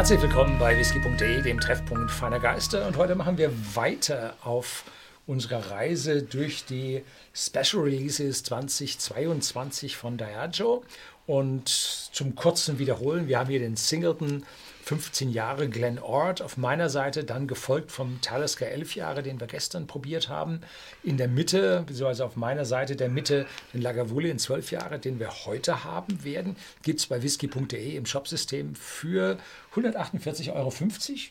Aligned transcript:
Herzlich 0.00 0.22
willkommen 0.22 0.58
bei 0.58 0.78
whisky.de, 0.78 1.42
dem 1.42 1.60
Treffpunkt 1.60 2.10
feiner 2.10 2.40
Geister. 2.40 2.86
Und 2.86 2.96
heute 2.96 3.14
machen 3.16 3.36
wir 3.36 3.52
weiter 3.74 4.32
auf 4.42 4.84
unserer 5.26 5.72
Reise 5.72 6.22
durch 6.22 6.64
die 6.64 7.02
Special 7.34 7.82
Releases 7.82 8.42
2022 8.44 9.98
von 9.98 10.16
Diageo. 10.16 10.84
Und 11.26 11.68
zum 11.68 12.34
kurzen 12.34 12.78
Wiederholen, 12.78 13.28
wir 13.28 13.38
haben 13.38 13.50
hier 13.50 13.58
den 13.58 13.76
Singleton 13.76 14.46
15 14.90 15.30
Jahre 15.30 15.68
Glen 15.68 16.00
Ord 16.00 16.42
auf 16.42 16.56
meiner 16.56 16.88
Seite, 16.88 17.22
dann 17.22 17.46
gefolgt 17.46 17.92
vom 17.92 18.20
Talisker 18.22 18.66
11 18.66 18.96
Jahre, 18.96 19.22
den 19.22 19.38
wir 19.38 19.46
gestern 19.46 19.86
probiert 19.86 20.28
haben. 20.28 20.62
In 21.04 21.16
der 21.16 21.28
Mitte, 21.28 21.84
beziehungsweise 21.86 22.24
auf 22.24 22.34
meiner 22.34 22.64
Seite 22.64 22.96
der 22.96 23.08
Mitte, 23.08 23.46
den 23.72 23.82
Lagavulin 23.82 24.40
12 24.40 24.72
Jahre, 24.72 24.98
den 24.98 25.20
wir 25.20 25.30
heute 25.46 25.84
haben 25.84 26.24
werden, 26.24 26.56
gibt 26.82 26.98
es 26.98 27.06
bei 27.06 27.22
whisky.de 27.22 27.94
im 27.94 28.04
Shopsystem 28.04 28.74
für 28.74 29.38
148,50 29.76 30.54
Euro. 30.54 30.72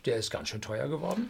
Der 0.05 0.15
ist 0.15 0.31
ganz 0.31 0.47
schön 0.47 0.61
teuer 0.61 0.87
geworden. 0.87 1.29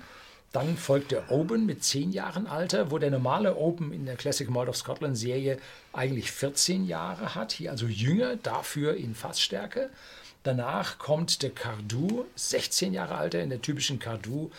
Dann 0.51 0.77
folgt 0.77 1.09
der 1.11 1.31
Open 1.31 1.65
mit 1.65 1.83
10 1.83 2.11
Jahren 2.11 2.45
Alter, 2.45 2.91
wo 2.91 2.99
der 2.99 3.09
normale 3.09 3.55
Open 3.55 3.91
in 3.91 4.05
der 4.05 4.17
Classic 4.17 4.47
Malt 4.47 4.69
of 4.69 4.77
Scotland 4.77 5.17
Serie 5.17 5.57
eigentlich 5.93 6.31
14 6.31 6.85
Jahre 6.85 7.33
hat. 7.33 7.53
Hier 7.53 7.71
also 7.71 7.87
jünger, 7.87 8.35
dafür 8.35 8.93
in 8.97 9.15
Fassstärke. 9.15 9.89
Danach 10.49 10.97
kommt 10.97 11.43
der 11.43 11.51
Cardu, 11.51 12.25
16 12.35 12.91
Jahre 12.91 13.17
alter, 13.17 13.39
in 13.39 13.51
der 13.51 13.61
typischen 13.61 13.99
Cardu, 13.99 14.49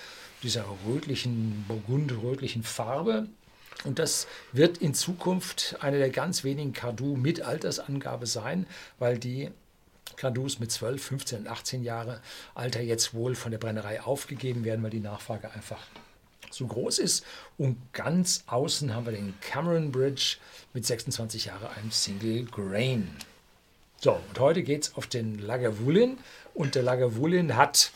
dieser 0.45 0.65
rötlichen, 0.87 1.65
burgund-rötlichen 1.67 2.63
Farbe. 2.63 3.27
Und 3.83 3.99
das 3.99 4.29
wird 4.53 4.79
in 4.79 4.95
Zukunft 4.95 5.79
eine 5.81 5.99
der 5.99 6.11
ganz 6.11 6.45
wenigen 6.45 6.73
Cardu 6.73 7.17
mit 7.17 7.43
Altersangabe 7.43 8.29
sein, 8.29 8.67
weil 9.01 9.19
die 9.19 9.51
Cardus 10.15 10.61
mit 10.61 10.71
12, 10.71 11.03
15 11.03 11.39
und 11.41 11.49
18 11.49 11.83
Jahre 11.83 12.21
Alter 12.55 12.83
jetzt 12.83 13.13
wohl 13.13 13.35
von 13.35 13.51
der 13.51 13.59
Brennerei 13.59 14.01
aufgegeben 14.01 14.63
werden, 14.65 14.85
weil 14.85 14.91
die 14.91 15.01
Nachfrage 15.01 15.51
einfach 15.51 15.85
so 16.53 16.69
groß 16.69 17.01
ist. 17.01 17.27
Und 17.59 17.77
ganz 17.93 18.45
außen 18.47 18.95
haben 18.95 19.07
wir 19.07 19.13
den 19.13 19.35
Cameron 19.41 19.91
Bridge 19.91 20.37
mit 20.73 20.87
26 20.87 21.47
Jahren 21.47 21.67
einem 21.67 21.91
Single 21.91 22.45
Grain. 22.45 23.11
So, 24.03 24.13
und 24.13 24.41
heute 24.41 24.63
geht 24.63 24.85
es 24.85 24.95
auf 24.97 25.07
den 25.07 25.39
Lagavulin. 25.39 26.17
Und 26.55 26.75
der 26.75 26.83
Lagavulin 26.83 27.57
hat 27.57 27.91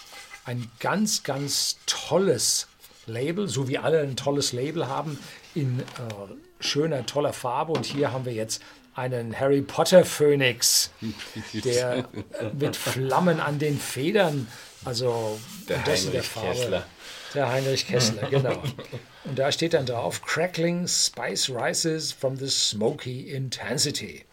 ein 0.45 0.71
ganz, 0.79 1.23
ganz 1.23 1.79
tolles 1.87 2.69
Label, 3.07 3.49
so 3.49 3.69
wie 3.69 3.79
alle 3.79 4.01
ein 4.01 4.15
tolles 4.15 4.53
Label 4.53 4.87
haben, 4.87 5.19
in 5.55 5.81
äh, 5.81 5.85
schöner, 6.61 7.07
toller 7.07 7.33
Farbe. 7.33 7.73
Und 7.73 7.87
hier 7.87 8.13
haben 8.13 8.27
wir 8.27 8.35
jetzt 8.35 8.63
einen 8.95 9.41
Harry 9.41 9.63
Potter 9.63 10.05
Phönix, 10.05 10.91
der 11.53 12.07
mit 12.53 12.77
Flammen 12.77 13.41
an 13.41 13.59
den 13.59 13.79
Federn, 13.79 14.47
also 14.85 15.41
der 15.71 15.79
das 15.79 16.01
Heinrich 16.01 16.11
der 16.13 16.23
Farbe. 16.23 16.49
Kessler. 16.49 16.87
Der 17.33 17.49
Heinrich 17.51 17.87
Kessler, 17.87 18.23
genau. 18.31 18.63
Und 19.25 19.39
da 19.39 19.51
steht 19.51 19.73
dann 19.73 19.87
drauf: 19.87 20.21
Crackling 20.21 20.87
Spice 20.87 21.49
Rises 21.49 22.13
from 22.13 22.37
the 22.37 22.49
Smoky 22.49 23.31
Intensity. 23.31 24.27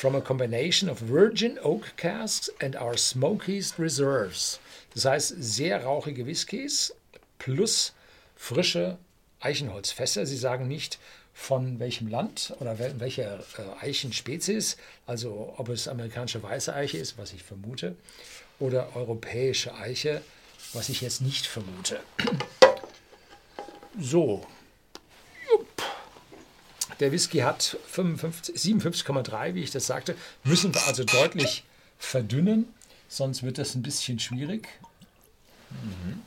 From 0.00 0.14
a 0.14 0.22
combination 0.22 0.88
of 0.88 0.98
virgin 0.98 1.58
oak 1.62 1.92
casks 1.98 2.48
and 2.58 2.74
our 2.74 2.96
smokiest 2.96 3.78
reserves. 3.78 4.58
Das 4.94 5.04
heißt, 5.04 5.34
sehr 5.38 5.84
rauchige 5.84 6.24
Whiskys 6.24 6.94
plus 7.38 7.92
frische 8.34 8.96
Eichenholzfässer. 9.40 10.24
Sie 10.24 10.38
sagen 10.38 10.68
nicht, 10.68 10.98
von 11.34 11.78
welchem 11.80 12.08
Land 12.08 12.54
oder 12.60 12.78
welcher 12.78 13.40
äh, 13.58 13.84
Eichenspezies, 13.86 14.78
also 15.06 15.52
ob 15.58 15.68
es 15.68 15.86
amerikanische 15.86 16.42
weiße 16.42 16.74
Eiche 16.74 16.96
ist, 16.96 17.18
was 17.18 17.34
ich 17.34 17.42
vermute, 17.42 17.94
oder 18.58 18.96
europäische 18.96 19.74
Eiche, 19.74 20.22
was 20.72 20.88
ich 20.88 21.02
jetzt 21.02 21.20
nicht 21.20 21.46
vermute. 21.46 22.00
So. 24.00 24.46
Der 27.00 27.12
Whisky 27.12 27.38
hat 27.38 27.76
57,3, 27.92 29.54
wie 29.54 29.62
ich 29.62 29.70
das 29.70 29.86
sagte. 29.86 30.14
Müssen 30.44 30.74
wir 30.74 30.86
also 30.86 31.04
deutlich 31.04 31.64
verdünnen, 31.98 32.72
sonst 33.08 33.42
wird 33.42 33.58
das 33.58 33.74
ein 33.74 33.82
bisschen 33.82 34.18
schwierig. 34.18 34.68
Mhm 35.70 36.22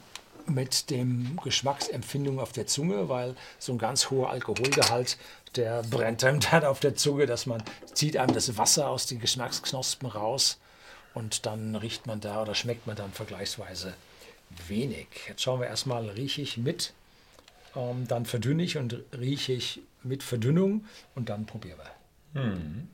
mit 0.45 0.89
dem 0.89 1.37
Geschmacksempfindung 1.43 2.39
auf 2.39 2.51
der 2.51 2.67
Zunge, 2.67 3.09
weil 3.09 3.35
so 3.59 3.71
ein 3.71 3.77
ganz 3.77 4.09
hoher 4.09 4.29
Alkoholgehalt, 4.29 5.17
der 5.55 5.83
brennt 5.83 6.23
einem 6.23 6.39
dann 6.51 6.65
auf 6.65 6.79
der 6.79 6.95
Zunge, 6.95 7.25
dass 7.25 7.45
man 7.45 7.63
zieht 7.93 8.17
einem 8.17 8.33
das 8.33 8.57
Wasser 8.57 8.89
aus 8.89 9.05
den 9.05 9.19
Geschmacksknospen 9.19 10.09
raus 10.09 10.59
und 11.13 11.45
dann 11.45 11.75
riecht 11.75 12.07
man 12.07 12.19
da 12.19 12.41
oder 12.41 12.55
schmeckt 12.55 12.87
man 12.87 12.95
dann 12.95 13.11
vergleichsweise 13.11 13.93
wenig. 14.67 15.07
Jetzt 15.27 15.41
schauen 15.41 15.59
wir 15.59 15.67
erstmal, 15.67 16.09
rieche 16.09 16.41
ich 16.41 16.57
mit, 16.57 16.93
ähm, 17.75 18.07
dann 18.07 18.25
verdünne 18.25 18.63
ich 18.63 18.77
und 18.77 18.97
rieche 19.17 19.53
ich 19.53 19.81
mit 20.03 20.23
Verdünnung 20.23 20.85
und 21.15 21.29
dann 21.29 21.45
probieren 21.45 21.79
wir. 22.33 22.43
Mhm. 22.43 22.87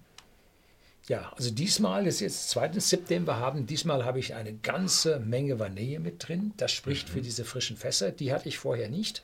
Ja, 1.07 1.33
also 1.35 1.49
diesmal 1.49 2.05
ist 2.05 2.19
jetzt 2.19 2.51
2. 2.51 2.79
September 2.79 3.37
haben, 3.37 3.65
diesmal 3.65 4.05
habe 4.05 4.19
ich 4.19 4.35
eine 4.35 4.53
ganze 4.53 5.19
Menge 5.19 5.57
Vanille 5.57 5.99
mit 5.99 6.27
drin. 6.27 6.53
Das 6.57 6.71
spricht 6.71 7.09
mhm. 7.09 7.13
für 7.13 7.21
diese 7.21 7.45
frischen 7.45 7.77
Fässer. 7.77 8.11
Die 8.11 8.31
hatte 8.31 8.47
ich 8.47 8.59
vorher 8.59 8.89
nicht. 8.89 9.23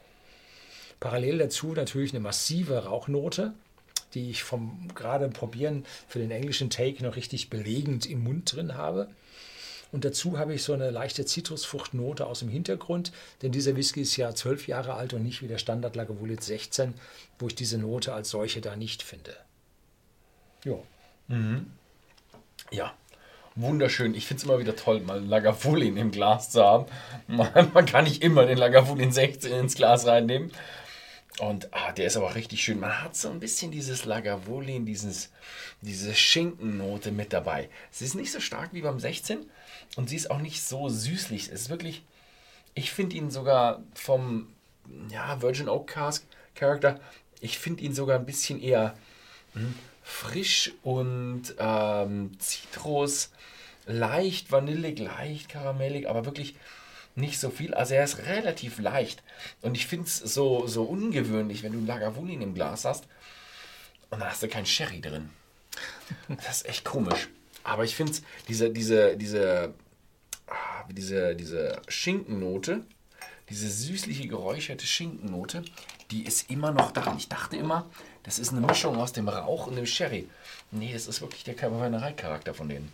Parallel 0.99 1.37
dazu 1.37 1.73
natürlich 1.73 2.11
eine 2.11 2.21
massive 2.21 2.85
Rauchnote, 2.85 3.53
die 4.15 4.31
ich 4.31 4.43
vom 4.43 4.87
gerade 4.95 5.29
probieren 5.29 5.85
für 6.07 6.17
den 6.17 6.31
englischen 6.31 6.71
Take 6.71 7.03
noch 7.03 7.15
richtig 7.15 7.51
belegend 7.51 8.09
im 8.09 8.23
Mund 8.23 8.55
drin 8.55 8.75
habe. 8.75 9.09
Und 9.91 10.03
dazu 10.03 10.37
habe 10.37 10.53
ich 10.53 10.63
so 10.63 10.73
eine 10.73 10.91
leichte 10.91 11.25
Zitrusfruchtnote 11.25 12.25
aus 12.25 12.39
dem 12.39 12.49
Hintergrund, 12.49 13.11
denn 13.41 13.51
dieser 13.51 13.75
Whisky 13.75 14.01
ist 14.01 14.17
ja 14.17 14.33
zwölf 14.35 14.67
Jahre 14.67 14.95
alt 14.95 15.13
und 15.13 15.23
nicht 15.23 15.41
wie 15.41 15.47
der 15.47 15.57
Standard 15.57 15.95
Lagavulin 15.95 16.39
16, 16.39 16.93
wo 17.39 17.47
ich 17.47 17.55
diese 17.55 17.77
Note 17.77 18.13
als 18.13 18.29
solche 18.29 18.61
da 18.61 18.75
nicht 18.75 19.03
finde. 19.03 19.35
Jo. 20.63 20.83
Mhm. 21.27 21.67
Ja, 22.71 22.93
wunderschön. 23.55 24.15
Ich 24.15 24.25
finde 24.25 24.41
es 24.41 24.43
immer 24.45 24.59
wieder 24.59 24.75
toll, 24.75 24.99
mal 25.01 25.23
Lagavulin 25.23 25.97
im 25.97 26.11
Glas 26.11 26.49
zu 26.49 26.63
haben. 26.63 26.85
Man, 27.27 27.71
man 27.73 27.85
kann 27.85 28.05
nicht 28.05 28.21
immer 28.21 28.45
den 28.45 28.57
Lagavulin 28.57 29.11
16 29.11 29.53
ins 29.53 29.75
Glas 29.75 30.05
reinnehmen. 30.05 30.51
Und 31.39 31.73
ah, 31.73 31.91
der 31.91 32.07
ist 32.07 32.15
aber 32.15 32.27
auch 32.27 32.35
richtig 32.35 32.63
schön. 32.63 32.79
Man 32.79 33.03
hat 33.03 33.15
so 33.15 33.29
ein 33.29 33.39
bisschen 33.39 33.69
dieses 33.69 34.05
Lagavulin, 34.05 34.85
dieses, 34.85 35.31
diese 35.81 36.15
Schinkennote 36.15 37.11
mit 37.11 37.33
dabei. 37.33 37.69
Sie 37.91 38.05
ist 38.05 38.15
nicht 38.15 38.31
so 38.31 38.39
stark 38.39 38.73
wie 38.73 38.81
beim 38.81 38.99
16 38.99 39.45
und 39.95 40.09
sie 40.09 40.15
ist 40.15 40.31
auch 40.31 40.39
nicht 40.39 40.63
so 40.63 40.89
süßlich. 40.89 41.49
Es 41.49 41.61
ist 41.61 41.69
wirklich, 41.69 42.03
ich 42.73 42.91
finde 42.91 43.15
ihn 43.15 43.31
sogar 43.31 43.81
vom 43.93 44.47
ja, 45.09 45.41
Virgin 45.41 45.69
Oak 45.69 45.87
Cask 45.87 46.25
Charakter, 46.53 46.99
ich 47.41 47.57
finde 47.57 47.83
ihn 47.83 47.93
sogar 47.93 48.17
ein 48.17 48.25
bisschen 48.25 48.61
eher 48.61 48.97
hm, 49.53 49.75
frisch 50.03 50.71
und 50.83 51.55
ähm, 51.59 52.31
Zitrus, 52.39 53.31
leicht 53.85 54.51
vanillig, 54.51 54.99
leicht 54.99 55.49
karamellig, 55.49 56.09
aber 56.09 56.25
wirklich 56.25 56.55
nicht 57.15 57.39
so 57.39 57.49
viel. 57.49 57.73
Also 57.73 57.93
er 57.93 58.03
ist 58.03 58.19
relativ 58.19 58.79
leicht. 58.79 59.23
Und 59.61 59.75
ich 59.75 59.87
finde 59.87 60.05
es 60.05 60.17
so, 60.17 60.67
so 60.67 60.83
ungewöhnlich, 60.83 61.63
wenn 61.63 61.71
du 61.71 61.77
einen 61.79 61.87
Lagavulin 61.87 62.41
im 62.41 62.53
Glas 62.53 62.85
hast 62.85 63.05
und 64.09 64.19
dann 64.19 64.29
hast 64.29 64.43
du 64.43 64.47
keinen 64.47 64.65
Sherry 64.65 65.01
drin. 65.01 65.29
Das 66.27 66.57
ist 66.57 66.67
echt 66.67 66.85
komisch. 66.85 67.29
Aber 67.63 67.83
ich 67.83 67.95
finde 67.95 68.13
diese, 68.47 68.69
diese, 68.69 69.17
diese, 69.17 69.73
diese, 70.91 71.35
diese 71.35 71.81
Schinkennote, 71.87 72.81
diese 73.49 73.69
süßliche 73.69 74.27
geräucherte 74.27 74.85
Schinkennote, 74.85 75.63
die 76.11 76.23
ist 76.23 76.49
immer 76.49 76.71
noch 76.71 76.91
da. 76.91 77.15
Ich 77.17 77.29
dachte 77.29 77.57
immer, 77.57 77.89
das 78.23 78.39
ist 78.39 78.51
eine 78.51 78.61
Mischung 78.61 78.97
aus 78.97 79.13
dem 79.13 79.29
Rauch 79.29 79.67
und 79.67 79.75
dem 79.75 79.85
Sherry. 79.85 80.27
Nee, 80.71 80.93
das 80.93 81.07
ist 81.07 81.21
wirklich 81.21 81.43
der 81.43 81.55
Cabernet-Charakter 81.55 82.53
von 82.53 82.69
denen. 82.69 82.91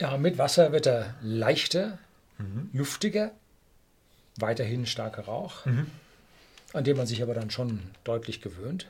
Ja, 0.00 0.16
mit 0.16 0.38
Wasser 0.38 0.72
wird 0.72 0.86
er 0.86 1.14
leichter, 1.22 1.98
mhm. 2.38 2.70
luftiger, 2.72 3.32
weiterhin 4.36 4.86
starker 4.86 5.22
Rauch, 5.22 5.66
mhm. 5.66 5.86
an 6.72 6.84
dem 6.84 6.96
man 6.96 7.06
sich 7.06 7.22
aber 7.22 7.34
dann 7.34 7.50
schon 7.50 7.80
deutlich 8.04 8.40
gewöhnt. 8.40 8.86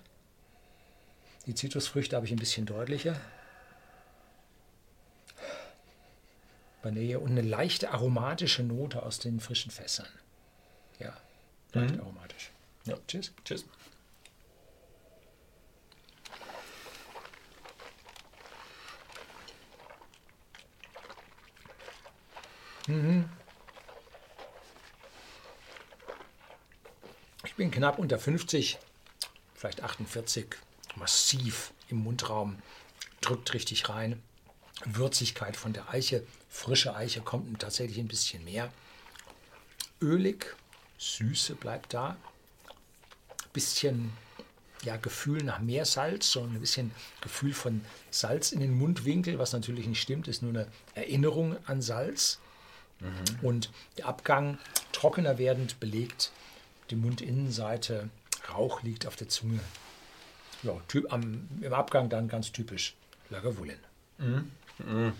Die 1.46 1.54
Zitrusfrüchte 1.54 2.14
habe 2.14 2.26
ich 2.26 2.32
ein 2.32 2.38
bisschen 2.38 2.66
deutlicher. 2.66 3.18
Vanille 6.88 7.18
und 7.20 7.32
eine 7.32 7.42
leichte 7.42 7.90
aromatische 7.90 8.62
Note 8.62 9.02
aus 9.02 9.18
den 9.18 9.40
frischen 9.40 9.70
Fässern. 9.70 10.08
Ja, 10.98 11.14
leicht 11.72 11.94
mhm. 11.94 12.00
aromatisch. 12.00 12.50
Ja. 12.86 12.96
Tschüss. 13.06 13.32
Tschüss. 13.44 13.66
Mhm. 22.86 23.28
Ich 27.44 27.54
bin 27.54 27.70
knapp 27.70 27.98
unter 27.98 28.18
50, 28.18 28.78
vielleicht 29.54 29.82
48, 29.82 30.46
massiv 30.96 31.74
im 31.88 31.98
Mundraum, 31.98 32.62
drückt 33.20 33.52
richtig 33.52 33.90
rein. 33.90 34.22
Würzigkeit 34.84 35.56
von 35.56 35.72
der 35.72 35.90
Eiche, 35.90 36.24
frische 36.48 36.94
Eiche 36.94 37.20
kommt 37.20 37.60
tatsächlich 37.60 37.98
ein 37.98 38.08
bisschen 38.08 38.44
mehr. 38.44 38.72
Ölig, 40.00 40.56
Süße 40.98 41.54
bleibt 41.54 41.94
da. 41.94 42.16
Bisschen 43.52 44.12
ja, 44.82 44.96
Gefühl 44.96 45.42
nach 45.42 45.58
mehr 45.58 45.84
Salz, 45.84 46.30
so 46.30 46.42
ein 46.42 46.60
bisschen 46.60 46.92
Gefühl 47.20 47.52
von 47.52 47.84
Salz 48.10 48.52
in 48.52 48.60
den 48.60 48.74
Mundwinkel, 48.74 49.38
was 49.38 49.52
natürlich 49.52 49.86
nicht 49.86 50.00
stimmt, 50.00 50.28
ist 50.28 50.42
nur 50.42 50.50
eine 50.50 50.66
Erinnerung 50.94 51.56
an 51.66 51.82
Salz. 51.82 52.38
Mhm. 53.00 53.46
Und 53.46 53.70
der 53.96 54.06
Abgang 54.06 54.58
trockener 54.92 55.38
werdend 55.38 55.80
belegt 55.80 56.32
die 56.90 56.96
Mundinnenseite, 56.96 58.08
Rauch 58.48 58.82
liegt 58.82 59.06
auf 59.06 59.16
der 59.16 59.28
Zunge. 59.28 59.60
Ja, 60.62 60.72
typ, 60.88 61.12
am, 61.12 61.48
im 61.60 61.72
Abgang 61.72 62.08
dann 62.08 62.28
ganz 62.28 62.50
typisch 62.52 62.94
Lagavulin. 63.30 63.78
Mhm. 64.18 64.50
Mhm. 64.78 65.12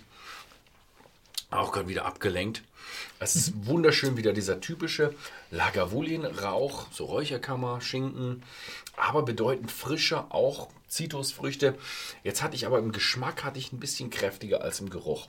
Auch 1.50 1.72
gerade 1.72 1.88
wieder 1.88 2.04
abgelenkt. 2.04 2.62
Es 3.20 3.36
ist 3.36 3.52
wunderschön 3.66 4.16
wieder 4.16 4.32
dieser 4.32 4.60
typische 4.60 5.14
Lagavulin-Rauch, 5.50 6.86
so 6.92 7.06
Räucherkammer, 7.06 7.80
Schinken, 7.80 8.42
aber 8.96 9.22
bedeutend 9.22 9.70
frischer, 9.70 10.26
auch 10.30 10.68
Zitrusfrüchte. 10.88 11.76
Jetzt 12.24 12.42
hatte 12.42 12.56
ich 12.56 12.66
aber 12.66 12.78
im 12.78 12.92
Geschmack 12.92 13.44
hatte 13.44 13.58
ich 13.58 13.72
ein 13.72 13.80
bisschen 13.80 14.10
kräftiger 14.10 14.62
als 14.62 14.80
im 14.80 14.90
Geruch. 14.90 15.28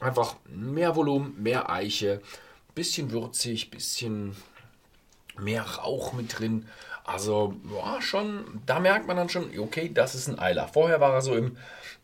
Einfach 0.00 0.36
mehr 0.46 0.96
Volumen, 0.96 1.42
mehr 1.42 1.70
Eiche, 1.70 2.22
bisschen 2.74 3.10
würzig, 3.10 3.70
bisschen 3.70 4.36
mehr 5.38 5.62
Rauch 5.62 6.12
mit 6.12 6.38
drin. 6.38 6.68
Also 7.06 7.54
ja, 7.72 8.02
schon, 8.02 8.60
da 8.66 8.80
merkt 8.80 9.06
man 9.06 9.16
dann 9.16 9.28
schon, 9.28 9.56
okay, 9.60 9.88
das 9.94 10.16
ist 10.16 10.26
ein 10.26 10.40
Eiler. 10.40 10.66
Vorher 10.66 11.00
war 11.00 11.14
er 11.14 11.22
so 11.22 11.36
im, 11.36 11.56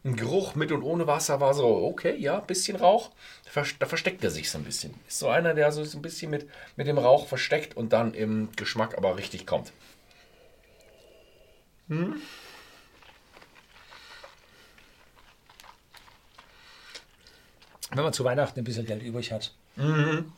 im 0.04 0.14
Geruch 0.14 0.54
mit 0.54 0.70
und 0.70 0.84
ohne 0.84 1.08
Wasser, 1.08 1.40
war 1.40 1.54
so, 1.54 1.66
okay, 1.66 2.14
ja, 2.16 2.38
bisschen 2.38 2.76
Rauch. 2.76 3.10
Da 3.80 3.86
versteckt 3.86 4.22
er 4.22 4.30
sich 4.30 4.48
so 4.48 4.58
ein 4.58 4.64
bisschen. 4.64 4.94
Ist 5.08 5.18
so 5.18 5.28
einer, 5.28 5.54
der 5.54 5.72
so 5.72 5.82
ein 5.82 6.02
bisschen 6.02 6.30
mit, 6.30 6.48
mit 6.76 6.86
dem 6.86 6.98
Rauch 6.98 7.26
versteckt 7.26 7.76
und 7.76 7.92
dann 7.92 8.14
im 8.14 8.50
Geschmack 8.54 8.96
aber 8.96 9.16
richtig 9.16 9.44
kommt. 9.44 9.72
Hm? 11.88 12.22
Wenn 17.90 18.04
man 18.04 18.12
zu 18.12 18.24
Weihnachten 18.24 18.60
ein 18.60 18.64
bisschen 18.64 18.86
Geld 18.86 19.02
übrig 19.02 19.32
hat. 19.32 19.52
Mhm. 19.74 20.32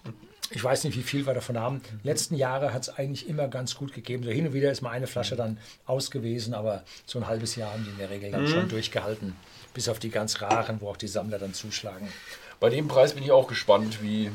Ich 0.50 0.62
weiß 0.62 0.84
nicht, 0.84 0.96
wie 0.96 1.02
viel 1.02 1.26
wir 1.26 1.34
davon 1.34 1.58
haben. 1.58 1.80
Die 2.02 2.06
letzten 2.06 2.34
Jahre 2.34 2.72
hat 2.72 2.82
es 2.82 2.88
eigentlich 2.90 3.28
immer 3.28 3.48
ganz 3.48 3.74
gut 3.74 3.92
gegeben. 3.92 4.24
So 4.24 4.30
hin 4.30 4.46
und 4.46 4.52
wieder 4.52 4.70
ist 4.70 4.82
mal 4.82 4.90
eine 4.90 5.06
Flasche 5.06 5.36
dann 5.36 5.58
aus 5.86 6.10
gewesen, 6.10 6.54
aber 6.54 6.84
so 7.06 7.18
ein 7.18 7.26
halbes 7.26 7.56
Jahr 7.56 7.72
haben 7.72 7.84
die 7.84 7.90
in 7.90 7.98
der 7.98 8.10
Regel 8.10 8.30
dann 8.30 8.42
mhm. 8.42 8.48
schon 8.48 8.68
durchgehalten. 8.68 9.34
Bis 9.72 9.88
auf 9.88 9.98
die 9.98 10.10
ganz 10.10 10.40
raren, 10.42 10.80
wo 10.80 10.88
auch 10.90 10.96
die 10.96 11.08
Sammler 11.08 11.38
dann 11.38 11.54
zuschlagen. 11.54 12.08
Bei 12.60 12.70
dem 12.70 12.88
Preis 12.88 13.14
bin 13.14 13.24
ich 13.24 13.32
auch 13.32 13.48
gespannt, 13.48 14.02
wie, 14.02 14.30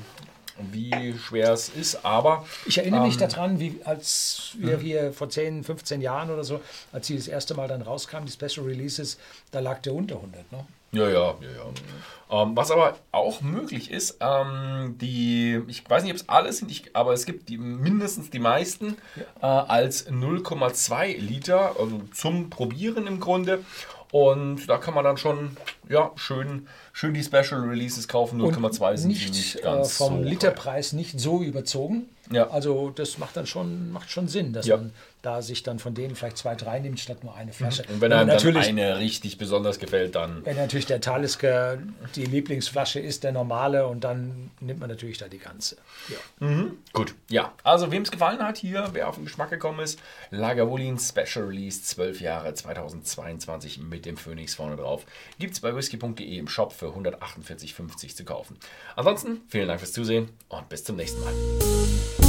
wie 0.72 1.14
schwer 1.18 1.54
es 1.54 1.70
ist, 1.70 2.06
aber... 2.06 2.46
Ich 2.66 2.78
erinnere 2.78 3.02
mich 3.06 3.20
ähm, 3.22 3.30
daran, 3.30 3.60
wie 3.60 3.80
als 3.86 4.52
wir 4.58 4.78
mhm. 4.78 4.82
hier 4.82 5.14
vor 5.14 5.30
10, 5.30 5.64
15 5.64 6.02
Jahren 6.02 6.30
oder 6.30 6.44
so, 6.44 6.62
als 6.92 7.08
sie 7.08 7.16
das 7.16 7.28
erste 7.28 7.56
Mal 7.56 7.68
dann 7.68 7.82
rauskamen, 7.82 8.26
die 8.26 8.32
Special 8.32 8.66
Releases, 8.66 9.18
da 9.52 9.60
lag 9.60 9.80
der 9.80 9.94
unter 9.94 10.16
100, 10.16 10.52
ne? 10.52 10.66
Ja, 10.92 11.08
ja, 11.08 11.36
ja, 11.40 11.50
ja. 11.50 12.44
Ähm, 12.44 12.56
was 12.56 12.72
aber 12.72 12.98
auch 13.12 13.42
möglich 13.42 13.92
ist, 13.92 14.18
ähm, 14.22 14.96
die, 15.00 15.62
ich 15.68 15.88
weiß 15.88 16.04
nicht, 16.04 16.14
ob 16.14 16.18
es 16.18 16.30
alle 16.30 16.52
sind, 16.52 16.72
ich, 16.72 16.96
aber 16.96 17.14
es 17.14 17.26
gibt 17.26 17.50
die, 17.50 17.58
mindestens 17.58 18.32
die 18.32 18.40
meisten 18.40 18.98
ja. 19.42 19.66
äh, 19.66 19.68
als 19.68 20.10
0,2 20.10 21.18
Liter, 21.18 21.76
also 21.80 22.02
zum 22.14 22.50
Probieren 22.50 23.06
im 23.06 23.20
Grunde. 23.20 23.64
Und 24.12 24.68
da 24.68 24.78
kann 24.78 24.96
man 24.96 25.04
dann 25.04 25.18
schon 25.18 25.56
ja, 25.88 26.12
schön, 26.16 26.68
schön 26.94 27.14
die 27.14 27.24
Special 27.24 27.62
Releases 27.62 28.08
kaufen. 28.08 28.42
0,2 28.42 28.98
sind 28.98 29.10
nicht, 29.10 29.30
nicht 29.30 29.62
ganz 29.62 29.94
äh, 29.94 29.98
vom 29.98 30.24
so 30.24 30.30
Literpreis 30.30 30.94
nicht 30.94 31.20
so 31.20 31.44
überzogen. 31.44 32.10
Ja. 32.32 32.50
Also 32.50 32.90
das 32.90 33.20
macht 33.20 33.38
dann 33.38 33.46
schon, 33.46 33.92
macht 33.92 34.10
schon 34.10 34.28
Sinn, 34.28 34.54
dass 34.54 34.66
ja. 34.66 34.78
man 34.78 34.94
da 35.22 35.42
sich 35.42 35.64
dann 35.64 35.80
von 35.80 35.94
denen 35.94 36.16
vielleicht 36.16 36.38
zwei, 36.38 36.56
drei 36.56 36.80
nimmt, 36.80 37.00
statt 37.00 37.24
nur 37.24 37.36
eine 37.36 37.52
Flasche. 37.52 37.84
Und 37.90 38.00
wenn 38.00 38.14
einem 38.14 38.28
natürlich 38.28 38.68
eine 38.68 38.98
richtig 39.00 39.38
besonders 39.38 39.80
gefällt, 39.80 40.16
dann. 40.16 40.46
Wenn 40.46 40.56
natürlich 40.56 40.86
der 40.86 41.02
Talisker 41.02 41.78
die 42.16 42.26
Lieblingsflasche 42.26 43.00
ist, 43.00 43.24
der 43.24 43.34
normale, 43.34 43.88
und 43.88 44.04
dann 44.04 44.52
nimmt 44.62 44.80
man 44.80 44.90
natürlich 44.90 45.18
da 45.18 45.28
die 45.28 45.40
ganze. 45.40 45.78
Ja. 46.08 46.48
Mhm. 46.48 46.78
Gut, 46.94 47.16
ja. 47.30 47.54
Also, 47.64 47.92
wem 47.92 48.04
es 48.04 48.12
gefallen 48.12 48.40
hat 48.40 48.58
hier, 48.58 48.90
wer 48.94 49.10
auf 49.10 49.16
den 49.16 49.26
Geschmack 49.26 49.50
gekommen 49.50 49.82
ist, 49.82 50.00
Lagavulin 50.32 50.98
Special 50.98 51.46
Release 51.46 51.84
12 51.84 52.22
Jahre 52.22 52.54
2022 52.54 53.80
mit 53.80 54.06
dem 54.06 54.16
Phoenix 54.16 54.56
vorne 54.56 54.78
drauf. 54.78 55.06
Gibt 55.38 55.54
es 55.54 55.60
bei 55.60 55.76
whisky.de 55.76 56.38
im 56.38 56.48
Shop 56.48 56.72
für 56.72 56.88
148,50 56.88 58.16
zu 58.16 58.24
kaufen. 58.24 58.58
Ansonsten, 58.96 59.42
vielen 59.50 59.68
Dank 59.68 59.80
fürs 59.80 59.92
Zusehen 59.92 60.30
und 60.48 60.70
bis 60.70 60.84
zum 60.84 60.96
nächsten 60.96 61.20
Mal. 61.22 62.29